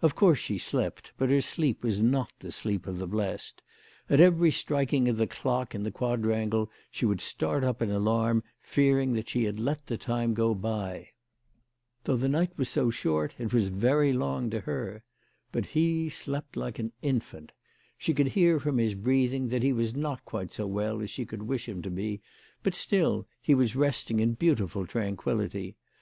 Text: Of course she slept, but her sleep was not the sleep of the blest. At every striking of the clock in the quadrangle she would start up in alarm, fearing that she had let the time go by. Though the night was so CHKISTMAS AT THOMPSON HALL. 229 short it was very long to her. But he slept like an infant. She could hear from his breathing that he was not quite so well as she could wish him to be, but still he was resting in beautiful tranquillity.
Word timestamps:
Of 0.00 0.16
course 0.16 0.40
she 0.40 0.58
slept, 0.58 1.12
but 1.16 1.30
her 1.30 1.40
sleep 1.40 1.84
was 1.84 2.02
not 2.02 2.32
the 2.40 2.50
sleep 2.50 2.88
of 2.88 2.98
the 2.98 3.06
blest. 3.06 3.62
At 4.10 4.18
every 4.18 4.50
striking 4.50 5.08
of 5.08 5.18
the 5.18 5.28
clock 5.28 5.72
in 5.72 5.84
the 5.84 5.92
quadrangle 5.92 6.68
she 6.90 7.06
would 7.06 7.20
start 7.20 7.62
up 7.62 7.80
in 7.80 7.88
alarm, 7.88 8.42
fearing 8.60 9.12
that 9.12 9.28
she 9.28 9.44
had 9.44 9.60
let 9.60 9.86
the 9.86 9.96
time 9.96 10.34
go 10.34 10.52
by. 10.52 11.10
Though 12.02 12.16
the 12.16 12.28
night 12.28 12.50
was 12.58 12.68
so 12.70 12.86
CHKISTMAS 12.86 12.88
AT 12.88 12.90
THOMPSON 12.90 13.02
HALL. 13.04 13.30
229 13.50 13.50
short 13.52 13.54
it 13.54 13.72
was 13.72 13.80
very 13.80 14.12
long 14.12 14.50
to 14.50 14.60
her. 14.62 15.04
But 15.52 15.66
he 15.66 16.08
slept 16.08 16.56
like 16.56 16.80
an 16.80 16.90
infant. 17.00 17.52
She 17.96 18.14
could 18.14 18.28
hear 18.30 18.58
from 18.58 18.78
his 18.78 18.96
breathing 18.96 19.46
that 19.50 19.62
he 19.62 19.72
was 19.72 19.94
not 19.94 20.24
quite 20.24 20.52
so 20.52 20.66
well 20.66 21.00
as 21.00 21.10
she 21.10 21.24
could 21.24 21.44
wish 21.44 21.68
him 21.68 21.82
to 21.82 21.90
be, 21.90 22.20
but 22.64 22.74
still 22.74 23.28
he 23.40 23.54
was 23.54 23.76
resting 23.76 24.18
in 24.18 24.34
beautiful 24.34 24.88
tranquillity. 24.88 25.76